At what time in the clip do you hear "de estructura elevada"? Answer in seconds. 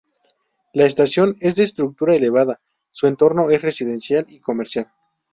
1.55-2.59